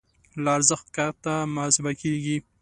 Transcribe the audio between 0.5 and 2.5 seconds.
ارزښت کښته محاسبه کېږي.